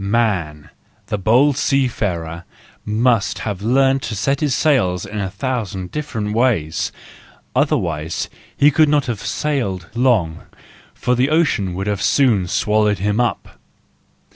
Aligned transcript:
"Man," 0.03 0.71
the 1.09 1.19
bold 1.19 1.57
seafarer, 1.57 2.43
must 2.83 3.37
have 3.45 3.61
learned 3.61 4.01
to 4.01 4.15
set 4.15 4.39
his 4.39 4.55
sails 4.55 5.05
in 5.05 5.19
a 5.19 5.29
thousand 5.29 5.91
different 5.91 6.33
ways, 6.33 6.91
otherwise 7.55 8.27
he 8.57 8.71
could 8.71 8.89
not 8.89 9.05
have 9.05 9.21
sailed 9.21 9.89
long, 9.93 10.39
for 10.95 11.13
the 11.13 11.29
ocean 11.29 11.75
would 11.75 11.85
soon 11.99 12.39
have 12.39 12.49
swallowed 12.51 12.97
him 12.97 13.19
up. 13.19 13.59